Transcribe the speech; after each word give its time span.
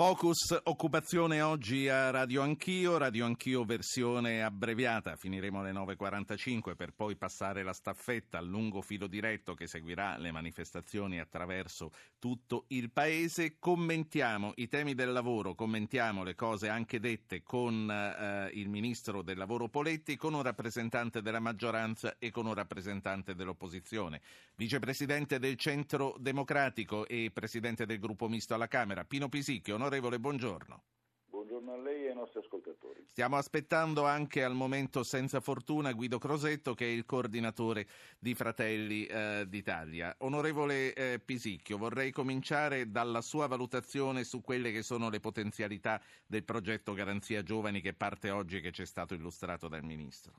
Focus 0.00 0.58
occupazione 0.62 1.42
oggi 1.42 1.86
a 1.90 2.08
Radio 2.08 2.40
Anch'io, 2.40 2.96
Radio 2.96 3.26
Anch'io 3.26 3.66
versione 3.66 4.42
abbreviata, 4.42 5.14
finiremo 5.14 5.60
alle 5.60 5.72
9.45 5.72 6.74
per 6.74 6.94
poi 6.94 7.16
passare 7.16 7.62
la 7.62 7.74
staffetta 7.74 8.38
al 8.38 8.46
lungo 8.46 8.80
filo 8.80 9.06
diretto 9.06 9.52
che 9.52 9.66
seguirà 9.66 10.16
le 10.16 10.32
manifestazioni 10.32 11.20
attraverso 11.20 11.92
tutto 12.18 12.64
il 12.68 12.90
paese. 12.90 13.58
Commentiamo 13.58 14.54
i 14.56 14.68
temi 14.68 14.94
del 14.94 15.12
lavoro, 15.12 15.54
commentiamo 15.54 16.24
le 16.24 16.34
cose 16.34 16.70
anche 16.70 16.98
dette 16.98 17.42
con 17.42 17.90
eh, 17.90 18.48
il 18.54 18.70
Ministro 18.70 19.20
del 19.20 19.36
Lavoro 19.36 19.68
Poletti, 19.68 20.16
con 20.16 20.32
un 20.32 20.40
rappresentante 20.40 21.20
della 21.20 21.40
maggioranza 21.40 22.16
e 22.18 22.30
con 22.30 22.46
un 22.46 22.54
rappresentante 22.54 23.34
dell'opposizione. 23.34 24.22
Vicepresidente 24.56 25.38
del 25.38 25.56
Centro 25.56 26.16
Democratico 26.18 27.06
e 27.06 27.30
Presidente 27.30 27.84
del 27.84 27.98
Gruppo 27.98 28.28
Misto 28.28 28.54
alla 28.54 28.66
Camera, 28.66 29.04
Pino 29.04 29.28
Pisicchio. 29.28 29.76
Onorevole, 29.90 30.20
buongiorno. 30.20 30.84
Buongiorno 31.24 31.72
a 31.72 31.76
lei 31.76 32.04
e 32.04 32.08
ai 32.10 32.14
nostri 32.14 32.38
ascoltatori. 32.38 33.04
Stiamo 33.08 33.34
aspettando 33.34 34.04
anche 34.04 34.44
al 34.44 34.54
momento 34.54 35.02
senza 35.02 35.40
fortuna 35.40 35.90
Guido 35.90 36.18
Crosetto 36.18 36.74
che 36.74 36.84
è 36.84 36.88
il 36.90 37.04
coordinatore 37.04 37.88
di 38.16 38.32
Fratelli 38.36 39.04
eh, 39.06 39.46
d'Italia. 39.48 40.14
Onorevole 40.18 40.94
eh, 40.94 41.18
Pisicchio, 41.18 41.76
vorrei 41.76 42.12
cominciare 42.12 42.92
dalla 42.92 43.20
sua 43.20 43.48
valutazione 43.48 44.22
su 44.22 44.40
quelle 44.42 44.70
che 44.70 44.82
sono 44.82 45.10
le 45.10 45.18
potenzialità 45.18 46.00
del 46.24 46.44
progetto 46.44 46.92
Garanzia 46.92 47.42
Giovani 47.42 47.80
che 47.80 47.92
parte 47.92 48.30
oggi 48.30 48.58
e 48.58 48.60
che 48.60 48.70
ci 48.70 48.82
è 48.82 48.86
stato 48.86 49.14
illustrato 49.14 49.66
dal 49.66 49.82
Ministro. 49.82 50.34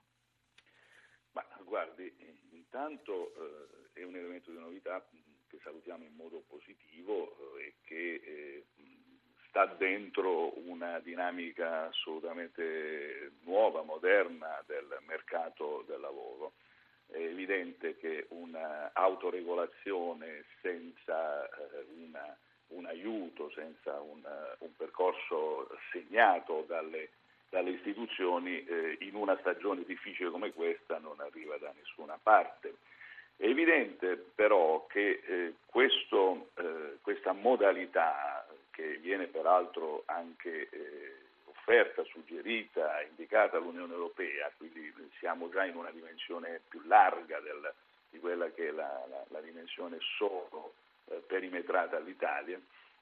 Ma 1.33 1.45
guardi, 1.65 2.09
intanto 2.51 3.33
eh, 3.35 3.99
è 3.99 4.03
un 4.03 4.15
elemento 4.15 4.49
di 4.49 4.59
novità 4.59 5.05
che 5.51 5.59
salutiamo 5.61 6.05
in 6.05 6.15
modo 6.15 6.39
positivo 6.47 7.57
eh, 7.57 7.65
e 7.65 7.75
che 7.81 8.13
eh, 8.23 8.65
sta 9.51 9.67
dentro 9.77 10.57
una 10.67 10.97
dinamica 10.99 11.87
assolutamente 11.87 13.33
nuova, 13.43 13.83
moderna 13.83 14.63
del 14.65 14.97
mercato 15.05 15.83
del 15.87 15.99
lavoro. 15.99 16.53
È 17.07 17.17
evidente 17.17 17.97
che 17.97 18.27
un'autoregolazione 18.29 20.45
senza 20.61 21.49
eh, 21.49 21.85
una, 21.97 22.33
un 22.69 22.85
aiuto, 22.85 23.51
senza 23.53 23.99
un, 23.99 24.21
un 24.59 24.75
percorso 24.77 25.67
segnato 25.91 26.63
dalle, 26.65 27.09
dalle 27.49 27.71
istituzioni, 27.71 28.63
eh, 28.63 28.95
in 29.01 29.15
una 29.15 29.37
stagione 29.41 29.83
difficile 29.83 30.29
come 30.29 30.53
questa 30.53 30.97
non 30.99 31.19
arriva 31.19 31.57
da 31.57 31.73
nessuna 31.77 32.17
parte. 32.23 32.75
È 33.35 33.45
evidente 33.45 34.15
però 34.15 34.85
che 34.85 35.21
eh, 35.25 35.55
questo, 35.65 36.51
eh, 36.55 36.99
questa 37.01 37.33
modalità 37.33 38.40
che 38.71 38.97
viene 38.97 39.27
peraltro 39.27 40.03
anche 40.05 40.69
eh, 40.69 41.15
offerta, 41.45 42.03
suggerita, 42.05 43.01
indicata 43.01 43.57
all'Unione 43.57 43.93
Europea, 43.93 44.51
quindi 44.57 44.91
siamo 45.19 45.49
già 45.49 45.65
in 45.65 45.75
una 45.75 45.91
dimensione 45.91 46.61
più 46.67 46.81
larga 46.85 47.39
del, 47.39 47.73
di 48.09 48.19
quella 48.19 48.49
che 48.51 48.69
è 48.69 48.71
la, 48.71 49.05
la, 49.09 49.23
la 49.27 49.41
dimensione 49.41 49.97
solo 50.17 50.73
eh, 51.05 51.15
perimetrata 51.27 51.97
all'Italia, 51.97 52.59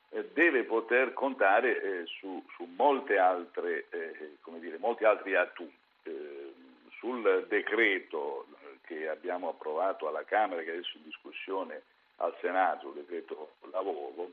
eh, 0.10 0.30
deve 0.34 0.64
poter 0.64 1.14
contare 1.14 1.82
eh, 1.82 2.06
su, 2.06 2.44
su, 2.56 2.68
altre, 2.78 3.86
eh, 3.90 4.38
dire, 4.60 4.78
molti 4.78 5.04
altri 5.06 5.36
atu. 5.36 5.72
Eh, 6.04 6.54
sul 7.00 7.46
decreto 7.48 8.48
che 8.82 9.08
abbiamo 9.08 9.50
approvato 9.50 10.08
alla 10.08 10.24
Camera, 10.26 10.62
che 10.62 10.70
è 10.70 10.74
adesso 10.74 10.98
in 10.98 11.04
discussione 11.04 11.82
al 12.18 12.36
Senato, 12.42 12.90
il 12.90 12.96
decreto 12.96 13.54
lavoro, 13.72 14.32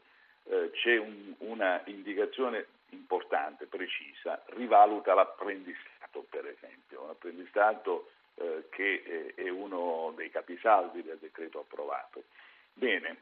eh, 0.48 0.70
c'è 0.72 0.96
un, 0.96 1.34
una 1.38 1.82
indicazione 1.86 2.66
importante, 2.90 3.66
precisa, 3.66 4.42
rivaluta 4.46 5.14
l'apprendistato 5.14 6.24
per 6.28 6.46
esempio, 6.46 7.02
un 7.02 7.10
apprendistato 7.10 8.10
eh, 8.36 8.66
che 8.70 9.02
eh, 9.04 9.34
è 9.34 9.48
uno 9.48 10.12
dei 10.16 10.30
capisaldi 10.30 11.02
del 11.02 11.18
decreto 11.18 11.60
approvato. 11.60 12.24
Bene, 12.72 13.16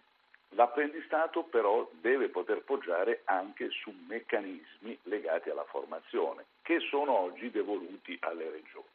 l'apprendistato 0.51 1.45
però 1.45 1.89
deve 2.01 2.29
poter 2.29 2.63
poggiare 2.63 3.23
anche 3.25 3.71
su 3.71 3.95
meccanismi 4.07 4.99
legati 5.05 5.51
alla 5.51 5.65
formazione, 5.65 6.45
che 6.63 6.81
sono 6.81 7.19
oggi 7.19 7.51
devoluti 7.51 8.17
alle 8.21 8.51
regioni. 8.51 8.87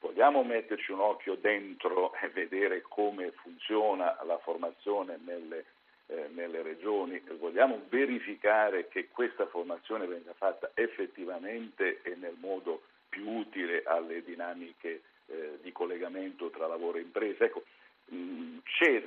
Vogliamo 0.00 0.44
metterci 0.44 0.92
un 0.92 1.00
occhio 1.00 1.34
dentro 1.34 2.14
e 2.14 2.28
vedere 2.28 2.82
come 2.82 3.32
funziona 3.32 4.16
la 4.22 4.38
formazione 4.38 5.18
nelle 5.24 5.64
eh, 6.08 6.28
nelle 6.34 6.62
regioni, 6.62 7.22
vogliamo 7.38 7.82
verificare 7.88 8.88
che 8.88 9.08
questa 9.08 9.46
formazione 9.46 10.06
venga 10.06 10.32
fatta 10.32 10.70
effettivamente 10.74 12.00
e 12.02 12.14
nel 12.16 12.36
modo 12.38 12.82
più 13.08 13.28
utile 13.28 13.82
alle 13.84 14.22
dinamiche 14.22 15.02
eh, 15.26 15.58
di 15.62 15.70
collegamento 15.72 16.50
tra 16.50 16.66
lavoro 16.66 16.98
e 16.98 17.02
impresa. 17.02 17.44
Ecco, 17.44 17.64
mm, 18.12 18.58
c'è 18.64 19.04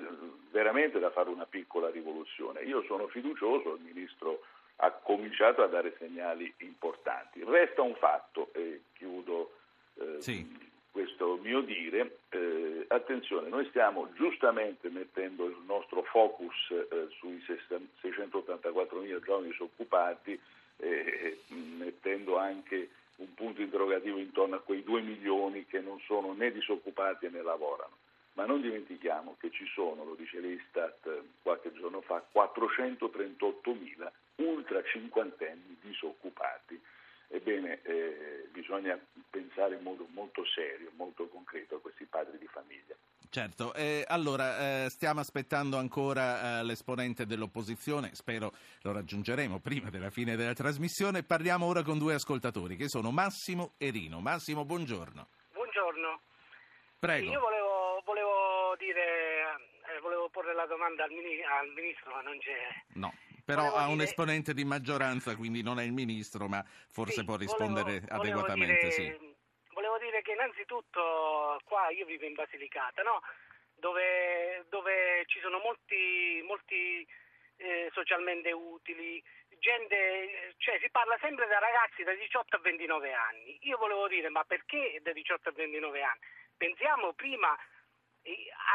veramente 0.52 1.00
da 1.00 1.10
fare 1.10 1.30
una 1.30 1.46
piccola 1.46 1.90
rivoluzione. 1.90 2.62
Io 2.62 2.84
sono 2.84 3.08
fiducioso, 3.08 3.76
il 3.76 3.82
Ministro 3.82 4.44
ha 4.78 4.92
cominciato 4.92 5.64
a 5.64 5.68
dare 5.68 5.96
segnali 5.98 6.54
importanti. 6.60 7.44
Resta 7.44 7.82
un 7.82 7.96
fatto, 7.96 8.52
e 8.54 8.82
chiudo 8.94 9.54
eh, 9.96 10.22
sì 10.22 10.70
questo 11.22 11.38
mio 11.44 11.62
dire, 11.62 12.18
eh, 12.30 12.86
attenzione, 12.88 13.48
noi 13.48 13.68
stiamo 13.68 14.10
giustamente 14.14 14.90
mettendo 14.90 15.46
il 15.46 15.58
nostro 15.68 16.02
focus 16.04 16.72
eh, 16.72 17.08
sui 17.20 17.40
684.000 17.48 19.24
giovani 19.24 19.50
disoccupati, 19.50 20.40
eh, 20.78 21.38
mettendo 21.78 22.38
anche 22.38 22.90
un 23.18 23.32
punto 23.36 23.62
interrogativo 23.62 24.18
intorno 24.18 24.56
a 24.56 24.62
quei 24.62 24.84
2 24.84 25.02
milioni 25.02 25.68
che 25.68 25.80
non 25.80 26.00
sono 26.08 26.34
né 26.34 26.52
disoccupati 26.52 27.30
né 27.30 27.44
lavorano. 27.44 27.98
Ma 28.34 28.46
non 28.46 28.62
dimentichiamo 28.62 29.36
che 29.40 29.52
ci 29.52 29.68
sono, 29.76 30.04
lo 30.04 30.16
dice 30.16 30.40
l'Istat 30.40 31.06
eh, 31.06 31.22
qualche 31.44 31.72
giorno 31.74 32.02
fa, 32.02 32.26
438.000 32.34 34.10
ultra 34.38 34.82
cinquantenni 34.84 35.78
disoccupati 35.82 36.82
Ebbene, 37.34 37.80
eh, 37.84 38.48
bisogna 38.52 39.00
pensare 39.52 39.76
in 39.76 39.84
modo 39.84 40.08
molto 40.12 40.46
serio, 40.46 40.92
molto 40.96 41.28
concreto 41.28 41.76
a 41.76 41.80
questi 41.80 42.06
padri 42.06 42.38
di 42.38 42.48
famiglia. 42.48 42.96
Certo, 43.30 43.74
eh, 43.74 44.04
allora 44.08 44.86
eh, 44.86 44.90
stiamo 44.90 45.20
aspettando 45.20 45.78
ancora 45.78 46.60
eh, 46.60 46.64
l'esponente 46.64 47.26
dell'opposizione, 47.26 48.14
spero 48.14 48.52
lo 48.82 48.92
raggiungeremo 48.92 49.60
prima 49.60 49.90
della 49.90 50.10
fine 50.10 50.36
della 50.36 50.54
trasmissione. 50.54 51.24
Parliamo 51.24 51.66
ora 51.66 51.84
con 51.84 51.98
due 51.98 52.14
ascoltatori 52.14 52.76
che 52.76 52.90
sono 52.90 53.12
Massimo 53.12 53.74
e 53.78 53.90
Rino. 53.90 54.20
Massimo, 54.20 54.66
buongiorno. 54.66 55.28
Buongiorno. 55.54 56.20
Prego. 57.00 57.32
Io 57.32 57.40
volevo, 57.40 58.02
volevo 58.06 58.76
dire, 58.78 59.60
eh, 59.96 60.00
volevo 60.02 60.30
porre 60.30 60.54
la 60.54 60.66
domanda 60.66 61.06
al, 61.06 61.12
ministro, 61.12 62.12
ma 62.12 62.22
non 62.22 62.38
c'è. 62.40 62.84
No 62.96 63.14
però 63.44 63.74
ha 63.74 63.88
un 63.88 63.94
dire... 63.94 64.06
esponente 64.06 64.54
di 64.54 64.64
maggioranza, 64.64 65.36
quindi 65.36 65.62
non 65.62 65.80
è 65.80 65.84
il 65.84 65.92
ministro, 65.92 66.48
ma 66.48 66.64
forse 66.88 67.20
sì, 67.20 67.26
può 67.26 67.36
rispondere 67.36 68.00
volevo, 68.00 68.16
adeguatamente. 68.16 68.88
Volevo 68.88 68.96
dire, 68.96 69.18
sì. 69.20 69.31
Dire 70.12 70.22
che 70.22 70.34
innanzitutto 70.34 71.60
qua 71.64 71.90
io 71.90 72.06
vivo 72.06 72.26
in 72.26 72.34
Basilicata, 72.34 73.02
no? 73.02 73.22
dove, 73.76 74.66
dove, 74.70 75.24
ci 75.26 75.40
sono 75.40 75.58
molti, 75.60 76.44
molti 76.46 77.08
eh, 77.58 77.90
socialmente 77.94 78.52
utili, 78.52 79.24
gente, 79.58 80.54
cioè 80.58 80.78
si 80.80 80.90
parla 80.92 81.18
sempre 81.20 81.48
da 81.48 81.58
ragazzi 81.60 82.04
da 82.04 82.14
18 82.14 82.58
a 82.58 82.60
29 82.60 83.14
anni. 83.14 83.58
Io 83.62 83.78
volevo 83.78 84.08
dire, 84.08 84.30
ma 84.30 84.44
perché 84.44 85.00
da 85.02 85.14
18 85.14 85.50
a 85.50 85.54
29 85.54 86.02
anni? 86.04 86.20
Pensiamo 86.58 87.14
prima 87.14 87.58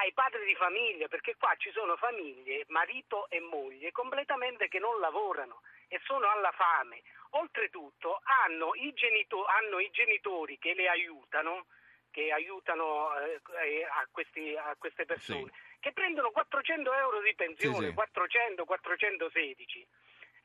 ai 0.00 0.12
padri 0.12 0.44
di 0.44 0.56
famiglia, 0.56 1.06
perché 1.06 1.36
qua 1.36 1.54
ci 1.56 1.70
sono 1.70 1.96
famiglie, 1.96 2.64
marito 2.68 3.28
e 3.30 3.38
moglie, 3.38 3.92
completamente 3.92 4.66
che 4.66 4.80
non 4.80 4.98
lavorano 4.98 5.60
e 5.88 6.00
sono 6.04 6.28
alla 6.30 6.52
fame. 6.52 7.02
Oltretutto 7.30 8.20
hanno 8.44 8.74
i, 8.74 8.92
genito- 8.94 9.44
hanno 9.44 9.78
i 9.78 9.90
genitori 9.90 10.58
che 10.58 10.74
le 10.74 10.88
aiutano, 10.88 11.66
che 12.10 12.32
aiutano 12.32 13.16
eh, 13.18 13.84
a, 13.84 14.06
questi, 14.10 14.56
a, 14.56 14.74
queste 14.78 15.04
persone, 15.04 15.50
sì. 15.52 15.78
che 15.80 15.92
prendono 15.92 16.30
400 16.30 16.94
euro 16.94 17.20
di 17.20 17.34
pensione, 17.34 17.78
sì, 17.78 17.86
sì. 17.86 17.94
400, 17.94 18.64
416 18.64 19.86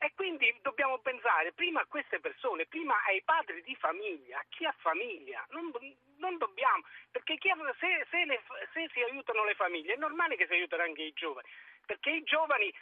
e 0.02 0.12
quindi 0.16 0.52
dobbiamo 0.62 0.98
pensare 0.98 1.52
prima 1.52 1.80
a 1.80 1.86
queste 1.86 2.18
persone, 2.18 2.66
prima 2.66 3.00
ai 3.06 3.22
padri 3.22 3.62
di 3.62 3.76
famiglia, 3.76 4.38
a 4.38 4.44
chi 4.48 4.64
ha 4.64 4.74
famiglia. 4.78 5.46
Non, 5.50 5.70
non 6.16 6.36
dobbiamo, 6.38 6.82
perché 7.12 7.38
chi, 7.38 7.48
se, 7.78 8.06
se, 8.10 8.24
le, 8.24 8.42
se 8.72 8.90
si 8.92 9.00
aiutano 9.00 9.44
le 9.44 9.54
famiglie 9.54 9.94
è 9.94 9.96
normale 9.96 10.34
che 10.34 10.46
si 10.46 10.54
aiutino 10.54 10.82
anche 10.82 11.02
i 11.02 11.12
giovani, 11.12 11.46
perché 11.86 12.10
i 12.10 12.22
giovani 12.24 12.74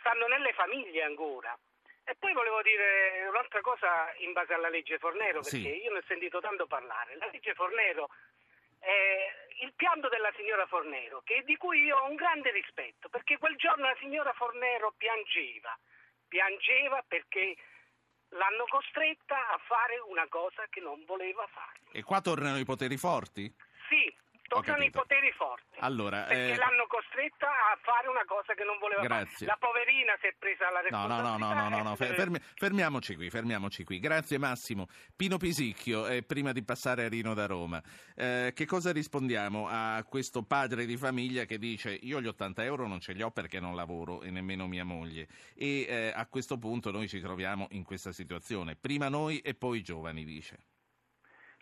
stanno 0.00 0.26
nelle 0.26 0.52
famiglie 0.54 1.04
ancora. 1.04 1.56
E 2.06 2.14
poi 2.18 2.32
volevo 2.32 2.62
dire 2.62 3.26
un'altra 3.28 3.60
cosa 3.60 4.14
in 4.18 4.32
base 4.32 4.54
alla 4.54 4.68
legge 4.68 4.98
Fornero, 4.98 5.40
perché 5.40 5.58
sì. 5.58 5.82
io 5.82 5.92
ne 5.92 5.98
ho 5.98 6.04
sentito 6.06 6.40
tanto 6.40 6.66
parlare. 6.66 7.16
La 7.18 7.28
legge 7.32 7.52
Fornero 7.54 8.08
è 8.78 9.26
il 9.62 9.72
pianto 9.74 10.08
della 10.08 10.32
signora 10.36 10.66
Fornero, 10.66 11.22
di 11.44 11.56
cui 11.56 11.82
io 11.82 11.98
ho 11.98 12.08
un 12.08 12.14
grande 12.14 12.50
rispetto, 12.52 13.08
perché 13.08 13.38
quel 13.38 13.56
giorno 13.56 13.86
la 13.86 13.96
signora 13.98 14.32
Fornero 14.32 14.94
piangeva 14.96 15.76
piangeva 16.28 17.02
perché 17.06 17.56
l'hanno 18.30 18.64
costretta 18.68 19.36
a 19.48 19.58
fare 19.66 19.98
una 20.08 20.26
cosa 20.28 20.66
che 20.68 20.80
non 20.80 21.04
voleva 21.06 21.46
fare. 21.46 21.80
E 21.92 22.02
qua 22.02 22.20
tornano 22.20 22.58
i 22.58 22.64
poteri 22.64 22.96
forti? 22.96 23.52
Sì, 23.88 24.14
Toccano 24.46 24.84
i 24.84 24.90
poteri 24.90 25.32
forti. 25.32 25.78
Allora, 25.80 26.22
perché 26.22 26.52
eh... 26.52 26.56
l'hanno 26.56 26.86
costretta 26.86 27.46
a 27.46 27.78
fare 27.82 28.08
una 28.08 28.24
cosa 28.24 28.54
che 28.54 28.64
non 28.64 28.78
voleva 28.78 29.02
Grazie. 29.02 29.46
fare. 29.46 29.46
La 29.46 29.56
poverina 29.58 30.16
si 30.20 30.26
è 30.26 30.34
presa 30.38 30.70
la 30.70 30.80
responsabilità. 30.80 31.36
No, 31.36 31.36
no, 31.36 31.54
no, 31.54 31.68
no, 31.68 31.68
no, 31.68 31.82
no. 31.82 31.96
Fermi, 31.96 32.38
fermiamoci 32.40 33.14
qui, 33.16 33.30
fermiamoci 33.30 33.84
qui. 33.84 33.98
Grazie 33.98 34.38
Massimo. 34.38 34.86
Pino 35.14 35.36
Pisicchio, 35.36 36.06
eh, 36.06 36.22
prima 36.22 36.52
di 36.52 36.62
passare 36.62 37.04
a 37.04 37.08
Rino 37.08 37.34
da 37.34 37.46
Roma, 37.46 37.82
eh, 38.14 38.52
che 38.54 38.66
cosa 38.66 38.92
rispondiamo 38.92 39.68
a 39.68 40.04
questo 40.08 40.42
padre 40.42 40.86
di 40.86 40.96
famiglia 40.96 41.44
che 41.44 41.58
dice 41.58 41.90
io 41.92 42.20
gli 42.20 42.26
80 42.26 42.64
euro 42.64 42.86
non 42.86 43.00
ce 43.00 43.12
li 43.12 43.22
ho 43.22 43.30
perché 43.30 43.60
non 43.60 43.74
lavoro 43.74 44.22
e 44.22 44.30
nemmeno 44.30 44.66
mia 44.66 44.84
moglie 44.84 45.26
e 45.54 45.86
eh, 45.88 46.12
a 46.14 46.26
questo 46.26 46.58
punto 46.58 46.90
noi 46.90 47.08
ci 47.08 47.20
troviamo 47.20 47.66
in 47.70 47.84
questa 47.84 48.12
situazione. 48.12 48.76
Prima 48.76 49.08
noi 49.08 49.40
e 49.40 49.54
poi 49.54 49.78
i 49.78 49.82
giovani, 49.82 50.24
dice. 50.24 50.75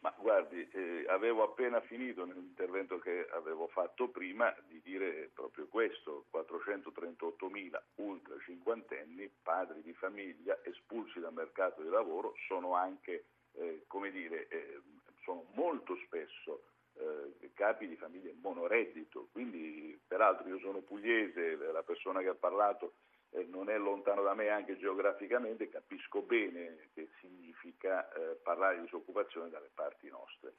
Ma 0.05 0.15
guardi, 0.19 0.69
eh, 0.71 1.07
avevo 1.09 1.45
appena 1.45 1.81
finito 1.81 2.27
nell'intervento 2.27 2.99
che 2.99 3.27
avevo 3.31 3.69
fatto 3.69 4.09
prima 4.09 4.55
di 4.69 4.79
dire 4.83 5.31
proprio 5.33 5.67
questo, 5.67 6.27
438.000 6.31 7.81
ultra 7.95 8.37
cinquantenni, 8.45 9.31
padri 9.43 9.81
di 9.81 9.95
famiglia 9.95 10.59
espulsi 10.63 11.21
dal 11.21 11.33
mercato 11.33 11.81
del 11.81 11.91
lavoro, 11.91 12.35
sono 12.47 12.75
anche, 12.75 13.25
eh, 13.53 13.85
come 13.87 14.11
dire, 14.11 14.47
eh, 14.49 14.79
sono 15.23 15.47
molto 15.55 15.97
spesso 16.05 16.65
eh, 16.97 17.53
capi 17.55 17.89
di 17.89 17.97
famiglie 17.97 18.35
monoreddito, 18.43 19.29
quindi 19.33 19.99
peraltro 20.07 20.47
io 20.49 20.59
sono 20.59 20.81
pugliese, 20.81 21.57
la 21.57 21.83
persona 21.83 22.21
che 22.21 22.29
ha 22.29 22.35
parlato 22.35 22.97
eh, 23.35 23.47
non 23.51 23.69
è 23.69 23.77
lontano 23.77 24.23
da 24.23 24.35
me 24.35 24.49
anche 24.49 24.79
geograficamente, 24.79 25.69
capisco 25.69 26.23
bene 26.23 26.89
che 26.95 27.09
significa 27.21 28.09
eh, 28.13 28.37
parlare 28.43 28.77
di 28.77 28.83
disoccupazione 28.83 29.51
dalle 29.51 29.71
parti 29.75 30.09
nostre. 30.09 30.55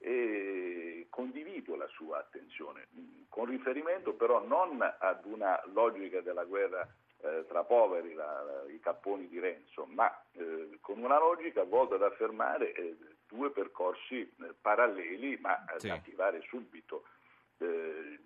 E 0.00 1.06
condivido 1.10 1.74
la 1.74 1.88
sua 1.88 2.18
attenzione, 2.18 2.86
con 3.28 3.46
riferimento 3.46 4.12
però 4.12 4.44
non 4.46 4.80
ad 4.80 5.24
una 5.24 5.60
logica 5.72 6.20
della 6.20 6.44
guerra 6.44 6.86
eh, 7.20 7.44
tra 7.48 7.64
poveri, 7.64 8.12
la, 8.12 8.64
i 8.68 8.78
capponi 8.78 9.26
di 9.26 9.40
Renzo, 9.40 9.86
ma 9.86 10.08
eh, 10.32 10.78
con 10.80 11.02
una 11.02 11.18
logica 11.18 11.64
volta 11.64 11.96
ad 11.96 12.02
affermare 12.02 12.72
eh, 12.74 12.96
due 13.26 13.50
percorsi 13.50 14.30
paralleli 14.60 15.36
ma 15.40 15.64
sì. 15.78 15.88
da 15.88 15.94
attivare 15.94 16.42
subito 16.42 17.04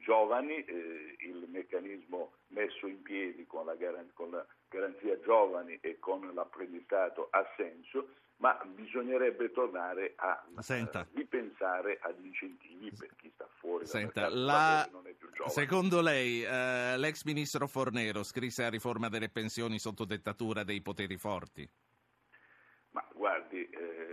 giovani, 0.01 0.63
il 0.63 1.47
meccanismo 1.49 2.33
messo 2.53 2.87
in 2.87 3.03
piedi 3.03 3.47
con 3.47 3.67
la, 3.67 3.75
gar- 3.75 4.13
con 4.15 4.31
la, 4.31 4.47
garanzia 4.69 5.21
giovani 5.21 5.79
e 5.81 5.99
con 5.99 6.31
l'apprendistato 6.35 7.29
ha 7.31 7.47
senso, 7.57 8.09
ma 8.37 8.59
bisognerebbe 8.75 9.53
tornare 9.53 10.15
a 10.17 10.45
Senta. 10.59 11.07
ripensare 11.13 11.99
agli 12.01 12.27
incentivi 12.27 12.91
per 12.91 13.15
chi 13.17 13.31
sta 13.35 13.47
fuori 13.59 13.87
Senta, 13.87 14.29
la... 14.29 14.89
non 14.91 15.07
è 15.07 15.13
più 15.13 15.31
giovane. 15.31 15.53
Secondo 15.53 16.01
lei 16.01 16.43
eh, 16.43 16.97
l'ex 16.97 17.25
ministro 17.25 17.67
Fornero 17.67 18.23
scrisse 18.23 18.63
la 18.63 18.71
riforma 18.71 19.09
delle 19.09 19.29
pensioni 19.29 19.79
sotto 19.79 20.05
dettatura 20.05 20.65
dei 20.65 20.81
poteri 20.81 21.17
forti? 21.17 21.69
Ma 22.91 23.07
guardi, 23.15 23.69
eh, 23.71 24.12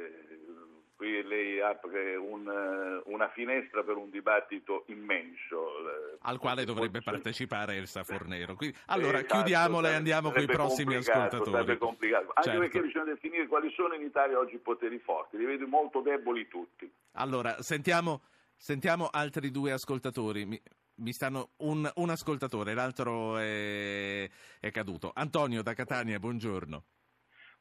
qui 1.00 1.24
lei 1.24 1.62
apre 1.62 2.18
un, 2.18 2.46
eh, 2.46 3.10
una 3.10 3.30
finestra 3.30 3.84
per 3.84 3.96
un 3.96 4.10
dibattito 4.10 4.84
immenso. 4.88 5.70
Eh, 5.88 6.18
Al 6.24 6.38
quale 6.40 6.66
dovrebbe 6.66 7.00
partecipare 7.02 7.78
Elsa 7.78 8.04
Fornero. 8.04 8.56
Quindi, 8.56 8.76
allora 8.88 9.20
esatto, 9.20 9.36
chiudiamola 9.36 9.92
e 9.92 9.94
andiamo 9.94 10.30
con 10.30 10.42
i 10.42 10.46
prossimi 10.46 10.96
ascoltatori. 10.96 11.52
Sarebbe 11.52 11.78
complicato, 11.78 12.32
anche 12.34 12.42
certo. 12.42 12.60
perché 12.60 12.82
bisogna 12.82 13.06
definire 13.06 13.48
quali 13.48 13.72
sono 13.72 13.94
in 13.94 14.02
Italia 14.02 14.38
oggi 14.38 14.56
i 14.56 14.60
poteri 14.60 15.00
forti, 15.00 15.38
li 15.38 15.46
vedo 15.46 15.66
molto 15.68 16.02
deboli 16.02 16.50
tutti. 16.50 16.92
Allora, 17.14 17.62
sentiamo, 17.62 18.24
sentiamo 18.58 19.08
altri 19.10 19.52
due 19.52 19.72
ascoltatori. 19.72 20.46
Mi, 20.46 20.62
mi 20.96 21.14
stanno 21.14 21.52
un, 21.60 21.90
un, 21.96 22.10
ascoltatore, 22.10 22.74
l'altro 22.74 23.38
è, 23.38 24.30
è 24.60 24.70
caduto. 24.72 25.12
Antonio 25.14 25.64
da 25.64 25.74
Catania, 25.74 26.20
buongiorno. 26.20 26.84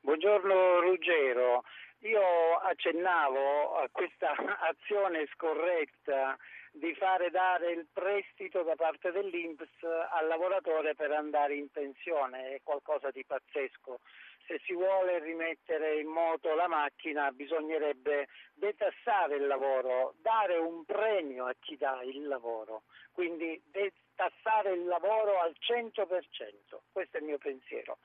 Buongiorno 0.00 0.80
Ruggero. 0.80 1.62
Io 2.02 2.54
accennavo 2.58 3.76
a 3.76 3.88
questa 3.90 4.32
azione 4.70 5.26
scorretta 5.34 6.36
di 6.72 6.94
fare 6.94 7.30
dare 7.30 7.72
il 7.72 7.86
prestito 7.92 8.62
da 8.62 8.76
parte 8.76 9.10
dell'Inps 9.10 9.82
al 9.82 10.28
lavoratore 10.28 10.94
per 10.94 11.10
andare 11.10 11.54
in 11.54 11.68
pensione, 11.70 12.54
è 12.54 12.60
qualcosa 12.62 13.10
di 13.10 13.24
pazzesco. 13.24 14.00
Se 14.46 14.60
si 14.64 14.74
vuole 14.74 15.18
rimettere 15.18 15.98
in 15.98 16.06
moto 16.06 16.54
la 16.54 16.68
macchina 16.68 17.30
bisognerebbe 17.32 18.28
detassare 18.54 19.36
il 19.36 19.46
lavoro, 19.46 20.14
dare 20.20 20.56
un 20.56 20.84
premio 20.84 21.46
a 21.46 21.54
chi 21.58 21.76
dà 21.76 22.00
il 22.02 22.26
lavoro, 22.26 22.84
quindi 23.12 23.60
detassare 23.66 24.72
il 24.72 24.86
lavoro 24.86 25.40
al 25.40 25.54
100%, 25.58 26.78
questo 26.92 27.16
è 27.16 27.20
il 27.20 27.26
mio 27.26 27.38
pensiero. 27.38 27.98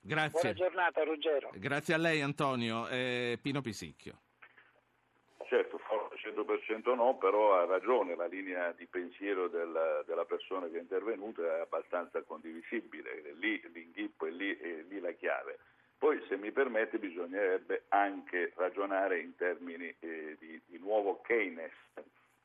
Grazie. 0.00 0.52
Buona 0.52 0.68
giornata 0.68 1.04
Ruggero. 1.04 1.50
Grazie 1.54 1.94
a 1.94 1.98
lei 1.98 2.20
Antonio. 2.20 2.88
Eh, 2.88 3.38
Pino 3.40 3.60
Pisicchio. 3.60 4.20
Certo, 5.46 5.80
100% 6.14 6.94
no, 6.94 7.16
però 7.18 7.58
ha 7.58 7.64
ragione, 7.64 8.14
la 8.14 8.26
linea 8.26 8.70
di 8.70 8.86
pensiero 8.86 9.48
della, 9.48 10.02
della 10.06 10.24
persona 10.24 10.68
che 10.68 10.76
è 10.76 10.80
intervenuta 10.80 11.42
è 11.42 11.60
abbastanza 11.60 12.22
condivisibile, 12.22 13.34
lì 13.38 13.60
l'inghippo 13.72 14.26
è 14.26 14.30
lì, 14.30 14.56
è 14.56 14.84
lì 14.88 15.00
la 15.00 15.10
chiave. 15.10 15.58
Poi, 15.98 16.24
se 16.28 16.36
mi 16.36 16.52
permette, 16.52 16.98
bisognerebbe 16.98 17.84
anche 17.88 18.52
ragionare 18.54 19.18
in 19.18 19.34
termini 19.34 19.92
eh, 19.98 20.36
di, 20.38 20.60
di, 20.66 20.78
nuovo 20.78 21.20
Keynes 21.20 21.72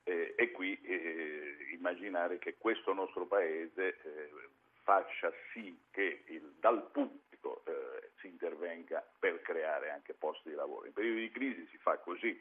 eh, 0.03 0.33
e 0.35 0.51
qui 0.51 0.77
eh, 0.81 1.57
immaginare 1.73 2.37
che 2.39 2.55
questo 2.57 2.91
nostro 2.93 3.27
Paese 3.27 3.99
eh, 4.03 4.29
faccia 4.85 5.33
sì 5.51 5.75
che 5.91 6.23
il, 6.27 6.53
dal 6.59 6.89
pubblico 6.91 7.63
eh, 7.65 8.11
si 8.19 8.27
intervenga 8.27 9.05
per 9.19 9.41
creare 9.41 9.89
anche 9.89 10.13
posti 10.13 10.49
di 10.49 10.55
lavoro. 10.55 10.85
In 10.85 10.93
periodi 10.93 11.21
di 11.21 11.31
crisi 11.31 11.67
si 11.71 11.77
fa 11.77 11.97
così 11.97 12.39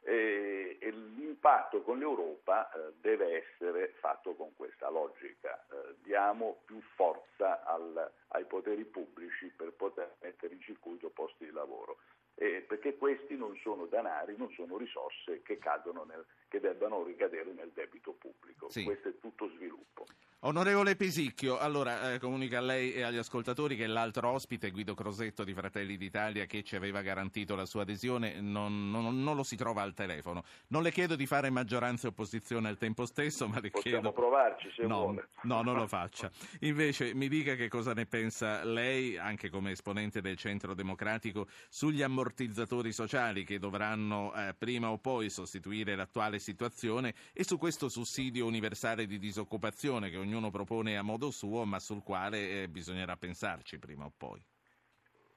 e, 0.00 0.78
e 0.80 0.90
l'impatto 0.90 1.82
con 1.82 1.98
l'Europa 1.98 2.72
eh, 2.72 2.94
deve 3.00 3.44
essere 3.44 3.94
fatto 4.00 4.34
con 4.34 4.54
questa 4.56 4.88
logica. 4.88 5.64
Eh, 5.70 5.94
diamo 6.02 6.62
più 6.64 6.80
forza 6.94 7.62
al, 7.64 8.10
ai 8.28 8.44
poteri 8.46 8.84
pubblici 8.84 9.52
per 9.54 9.72
poter 9.72 10.16
mettere 10.22 10.54
in 10.54 10.60
circuito 10.62 11.10
posti 11.10 11.44
di 11.44 11.52
lavoro. 11.52 11.98
Eh, 12.34 12.64
perché 12.66 12.96
questi 12.96 13.36
non 13.36 13.54
sono 13.58 13.84
danari, 13.84 14.34
non 14.38 14.50
sono 14.52 14.78
risorse 14.78 15.42
che, 15.42 15.58
nel, 16.06 16.24
che 16.48 16.58
debbano 16.58 17.04
ricadere 17.04 17.52
nel 17.52 17.70
debito 17.74 18.12
pubblico. 18.12 18.70
Sì. 18.70 18.84
Questo 18.84 19.08
è 19.08 19.18
tutto 19.18 19.50
sviluppo. 19.50 20.06
Onorevole 20.44 20.96
Pesicchio, 20.96 21.56
allora 21.56 22.14
eh, 22.14 22.18
comunica 22.18 22.58
a 22.58 22.62
lei 22.62 22.92
e 22.92 23.02
agli 23.02 23.16
ascoltatori 23.16 23.76
che 23.76 23.86
l'altro 23.86 24.28
ospite, 24.30 24.72
Guido 24.72 24.92
Crosetto 24.92 25.44
di 25.44 25.54
Fratelli 25.54 25.96
d'Italia, 25.96 26.46
che 26.46 26.64
ci 26.64 26.74
aveva 26.74 27.00
garantito 27.00 27.54
la 27.54 27.64
sua 27.64 27.82
adesione, 27.82 28.40
non, 28.40 28.90
non, 28.90 29.22
non, 29.22 29.36
lo 29.36 29.44
si 29.44 29.54
trova 29.54 29.82
al 29.82 29.94
telefono. 29.94 30.42
Non 30.70 30.82
le 30.82 30.90
chiedo 30.90 31.14
di 31.14 31.26
fare 31.26 31.48
maggioranza 31.50 32.06
e 32.06 32.10
opposizione 32.10 32.68
al 32.68 32.76
tempo 32.76 33.06
stesso, 33.06 33.46
ma 33.46 33.60
le 33.60 33.70
Possiamo 33.70 34.00
chiedo... 34.00 34.12
provarci 34.12 34.68
se 34.74 34.84
no, 34.84 35.02
vuole. 35.02 35.28
No, 35.42 35.62
non 35.62 35.76
lo 35.76 35.86
faccia. 35.86 36.28
Invece 36.62 37.14
mi 37.14 37.28
dica 37.28 37.54
che 37.54 37.68
cosa 37.68 37.92
ne 37.92 38.06
pensa 38.06 38.64
lei, 38.64 39.16
anche 39.16 39.48
come 39.48 39.70
esponente 39.70 40.20
del 40.20 40.36
Centro 40.36 40.74
Democratico, 40.74 41.46
sugli 41.68 42.02
ammortizzatori 42.02 42.90
sociali 42.90 43.44
che 43.44 43.60
dovranno 43.60 44.34
eh, 44.34 44.56
prima 44.58 44.90
o 44.90 44.98
poi 44.98 45.30
sostituire 45.30 45.94
l'attuale 45.94 46.40
situazione 46.40 47.14
e 47.32 47.44
su 47.44 47.58
questo 47.58 47.88
sussidio 47.88 48.44
universale 48.44 49.06
di 49.06 49.20
disoccupazione 49.20 50.10
che 50.10 50.16
ogni 50.16 50.30
ognuno 50.32 50.50
propone 50.50 50.96
a 50.96 51.02
modo 51.02 51.30
suo, 51.30 51.64
ma 51.66 51.78
sul 51.78 52.02
quale 52.02 52.62
eh, 52.62 52.68
bisognerà 52.68 53.16
pensarci 53.16 53.78
prima 53.78 54.06
o 54.06 54.12
poi. 54.16 54.42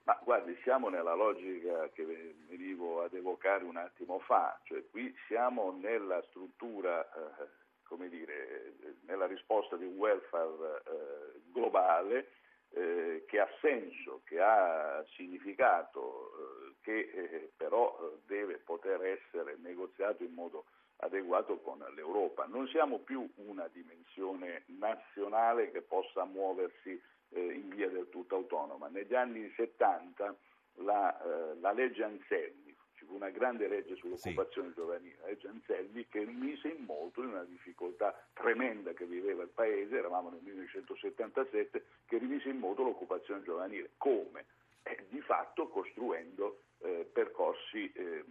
Ma 0.03 0.17
guardi, 0.23 0.57
siamo 0.63 0.87
nella 0.87 1.15
logica 1.15 1.89
che 1.89 2.05
venivo 2.47 3.03
ad 3.03 3.13
evocare 3.13 3.65
un 3.65 3.75
attimo 3.75 4.19
fa, 4.19 4.57
cioè 4.63 4.87
qui 4.89 5.13
siamo 5.27 5.71
nella 5.71 6.23
struttura, 6.29 7.03
eh, 7.03 7.47
come 7.83 8.07
dire, 8.07 8.75
nella 9.01 9.25
risposta 9.25 9.75
di 9.75 9.85
un 9.85 9.97
welfare 9.97 10.83
eh, 10.85 11.41
globale 11.51 12.29
eh, 12.69 13.25
che 13.27 13.39
ha 13.39 13.49
senso, 13.59 14.21
che 14.25 14.39
ha 14.39 15.03
significato, 15.15 16.31
eh, 16.37 16.75
che 16.81 16.99
eh, 16.99 17.51
però 17.57 18.13
deve 18.25 18.59
poter 18.59 19.03
essere 19.03 19.57
negoziato 19.57 20.23
in 20.23 20.33
modo 20.33 20.65
adeguato 20.97 21.57
con 21.59 21.83
l'Europa. 21.95 22.45
Non 22.45 22.67
siamo 22.67 22.99
più 22.99 23.27
una 23.35 23.67
dimensione 23.71 24.63
nazionale 24.67 25.71
che 25.71 25.81
possa 25.81 26.25
muoversi 26.25 27.01
eh, 27.29 27.39
in 27.39 27.69
via 27.69 27.89
del 27.89 28.09
tutto 28.09 28.35
autonoma. 28.35 28.87
Negli 28.87 29.15
anni 29.15 29.51
70 29.55 30.35
la, 30.79 31.21
eh, 31.21 31.55
la 31.59 31.71
legge 31.71 32.03
Anselmi, 32.03 32.75
ci 32.95 33.05
fu 33.05 33.15
una 33.15 33.29
grande 33.29 33.67
legge 33.67 33.95
sull'occupazione 33.95 34.69
sì. 34.69 34.73
giovanile, 34.75 35.17
la 35.21 35.27
legge 35.27 35.47
Anselmi, 35.47 36.07
che 36.07 36.25
mise 36.25 36.69
in 36.69 36.83
moto 36.85 37.21
in 37.21 37.29
una 37.29 37.43
difficoltà 37.43 38.17
tremenda 38.33 38.93
che 38.93 39.05
viveva 39.05 39.43
il 39.43 39.49
Paese, 39.49 39.97
eravamo 39.97 40.29
nel 40.29 40.41
1977, 40.41 41.83
che 42.05 42.17
rimise 42.17 42.49
in 42.49 42.57
moto 42.57 42.83
l'occupazione 42.83 43.43
giovanile. 43.43 43.91
Come? 43.97 44.45
Eh, 44.83 45.05
di 45.09 45.19
fatto 45.21 45.67
costruendo 45.67 46.61
eh, 46.79 47.09
percorsi 47.11 47.91
eh, 47.93 48.23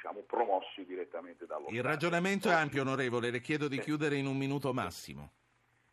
diciamo, 0.00 0.20
promossi 0.20 0.84
direttamente 0.86 1.44
dallo 1.44 1.66
Il 1.68 1.82
ragionamento 1.82 2.48
è 2.48 2.52
ampio, 2.52 2.80
onorevole, 2.80 3.30
le 3.30 3.40
chiedo 3.40 3.68
di 3.68 3.78
chiudere 3.78 4.16
in 4.16 4.26
un 4.26 4.36
minuto 4.36 4.72
massimo. 4.72 5.32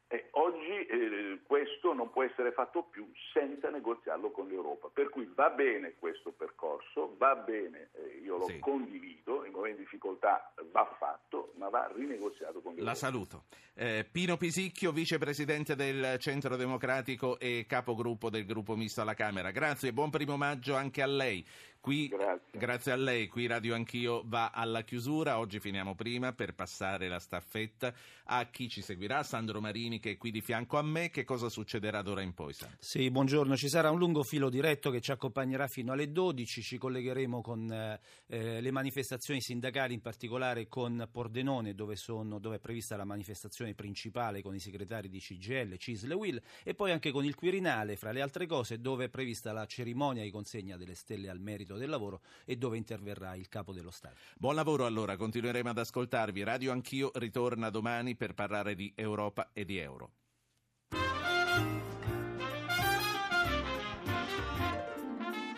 Eh, 0.08 0.30
oggi 0.32 0.86
eh, 0.88 1.42
questo 1.46 1.94
non 1.94 2.10
può 2.12 2.24
essere 2.24 2.54
fatto 2.54 2.84
più 2.84 3.12
senza 3.34 3.70
negoziarlo 3.70 4.32
con 4.32 4.48
l'Europa, 4.48 4.90
per 4.94 5.10
cui 5.10 5.30
va 5.36 5.50
bene 5.50 5.96
questo 6.00 6.32
percorso, 6.32 7.16
va 7.18 7.36
bene, 7.36 7.90
eh, 7.92 8.22
io 8.24 8.38
lo 8.38 8.46
sì. 8.46 8.60
condivido, 8.60 9.44
in 9.44 9.52
momenti 9.52 9.80
di 9.80 9.84
difficoltà 9.84 10.54
va 10.72 10.96
fatto, 10.98 11.52
ma 11.58 11.68
va 11.68 11.92
rinegoziato 11.94 12.62
con 12.62 12.74
l'Europa. 12.74 12.90
La 12.90 12.96
saluto. 12.96 13.44
Eh, 13.74 14.08
Pino 14.10 14.38
Pisicchio, 14.38 14.94
vicepresidente 14.94 15.76
del 15.76 16.16
Centro 16.20 16.56
Democratico 16.56 17.38
e 17.38 17.66
capogruppo 17.68 18.30
del 18.30 18.46
gruppo 18.46 18.78
misto 18.78 19.02
alla 19.02 19.14
Camera. 19.14 19.52
Grazie, 19.52 19.92
buon 19.92 20.10
primo 20.10 20.38
maggio 20.38 20.76
anche 20.76 21.02
a 21.02 21.08
lei. 21.08 21.46
Qui, 21.88 22.10
grazie. 22.10 22.60
grazie. 22.60 22.92
a 22.92 22.96
lei, 22.98 23.30
qui 23.30 23.48
Radio 23.48 23.74
Anch'io 23.74 24.22
va 24.26 24.50
alla 24.50 24.82
chiusura, 24.82 25.40
oggi 25.40 25.62
finiamo 25.62 25.96
prima 25.96 26.34
per 26.34 26.54
passare 26.54 27.08
la 27.08 27.18
staffetta 27.18 27.94
a 28.26 28.46
chi 28.50 28.68
ci 28.68 28.82
seguirà, 28.82 29.24
Sandro 29.24 29.62
Marini 29.62 30.00
che 30.00 30.12
è 30.12 30.18
qui 30.18 30.32
di 30.32 30.42
fianco 30.42 30.78
a 30.78 30.82
me, 30.82 31.10
che 31.10 31.24
cosa 31.24 31.48
succederà 31.48 32.02
d'ora 32.02 32.22
in 32.22 32.34
poi? 32.34 32.52
Sandro? 32.52 32.78
Sì, 32.82 33.10
buongiorno, 33.10 33.56
ci 33.56 33.70
sarà 33.70 33.90
un 33.90 34.00
lungo 34.00 34.24
filo 34.24 34.50
diretto 34.50 34.92
che 34.92 35.00
ci 35.00 35.12
accompagnerà 35.12 35.68
fino 35.68 35.94
alle 35.94 36.12
12, 36.12 36.62
ci 36.62 36.78
collegheremo 36.78 37.40
con 37.40 37.72
eh, 37.72 38.00
eh, 38.28 38.60
le 38.60 38.72
manifestazioni 38.72 39.40
sindacali, 39.40 39.94
in 39.94 40.02
particolare 40.02 40.68
con 40.68 41.08
Pordenone 41.10 41.74
dove, 41.74 41.96
sono, 41.96 42.38
dove, 42.38 42.58
è 42.58 42.60
prevista 42.60 42.98
la 42.98 43.06
manifestazione 43.06 43.76
principale 43.76 44.42
con 44.42 44.54
i 44.54 44.60
segretari 44.60 45.08
di 45.08 45.20
CGL, 45.20 45.78
CISL 45.78 46.12
e 46.12 46.16
WIL 46.16 46.42
e 46.64 46.74
poi 46.74 46.92
anche 46.92 47.12
con 47.12 47.24
il 47.24 47.36
Quirinale, 47.36 47.96
fra 47.96 48.12
le 48.12 48.22
altre 48.22 48.46
cose, 48.46 48.82
dove 48.82 49.06
è 49.06 49.10
prevista 49.10 49.54
la 49.54 49.66
cerimonia 49.66 50.24
di 50.24 50.32
consegna 50.32 50.76
delle 50.76 50.96
stelle 50.96 51.30
al 51.30 51.40
merito 51.40 51.76
del 51.78 51.90
lavoro 51.90 52.22
e 52.46 52.58
dove 52.58 52.78
interverrà 52.78 53.36
il 53.36 53.48
capo 53.48 53.74
dello 53.74 53.92
Stato. 53.92 54.16
Buon 54.38 54.56
lavoro 54.56 54.86
allora, 54.86 55.16
continueremo 55.16 55.70
ad 55.70 55.78
ascoltarvi. 55.78 56.44
Radio 56.44 56.72
Anch'io 56.72 57.12
ritorna 57.16 57.70
domani 57.70 58.16
per 58.16 58.34
parlare 58.34 58.76
di 58.76 58.92
Europa 58.96 59.50
e 59.54 59.66
di 59.66 59.78
euro. 59.78 60.12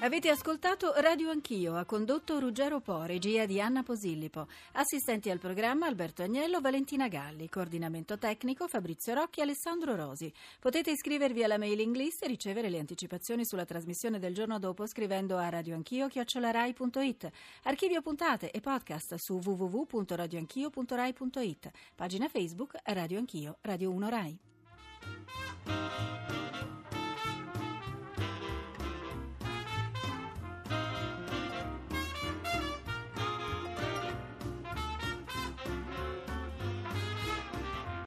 Avete 0.01 0.29
ascoltato 0.29 0.93
Radio 0.95 1.29
Anch'io, 1.29 1.75
ha 1.75 1.83
condotto 1.83 2.39
Ruggero 2.39 2.79
Po, 2.79 3.03
regia 3.03 3.45
di 3.45 3.59
Anna 3.59 3.83
Posillipo. 3.83 4.47
Assistenti 4.71 5.29
al 5.29 5.39
programma 5.39 5.87
Alberto 5.87 6.23
Agnello, 6.23 6.61
Valentina 6.61 7.09
Galli, 7.09 7.49
coordinamento 7.49 8.17
tecnico 8.17 8.69
Fabrizio 8.69 9.13
Rocchi 9.13 9.41
e 9.41 9.43
Alessandro 9.43 9.97
Rosi. 9.97 10.31
Potete 10.57 10.91
iscrivervi 10.91 11.43
alla 11.43 11.57
mailing 11.57 11.93
list 11.97 12.23
e 12.23 12.27
ricevere 12.27 12.69
le 12.69 12.79
anticipazioni 12.79 13.45
sulla 13.45 13.65
trasmissione 13.65 14.19
del 14.19 14.33
giorno 14.33 14.57
dopo 14.57 14.87
scrivendo 14.87 15.35
a 15.35 15.49
radioanchio.it. 15.49 17.29
Archivio 17.63 18.01
puntate 18.01 18.51
e 18.51 18.61
podcast 18.61 19.15
su 19.15 19.37
www.radioanchio.rai.it. 19.43 21.71
Pagina 21.93 22.29
Facebook 22.29 22.79
Radio 22.85 23.17
Anch'io, 23.17 23.57
Radio 23.63 23.91
1 23.91 24.09
Rai. 24.09 24.39